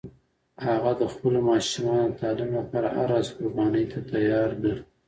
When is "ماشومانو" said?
1.51-2.07